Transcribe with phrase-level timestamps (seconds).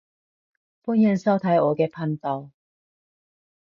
[0.83, 2.49] 歡迎收睇我嘅頻道